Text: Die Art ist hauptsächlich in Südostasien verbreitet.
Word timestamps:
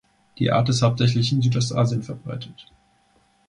Die 0.39 0.51
Art 0.51 0.67
ist 0.67 0.81
hauptsächlich 0.81 1.31
in 1.31 1.43
Südostasien 1.43 2.01
verbreitet. 2.01 2.65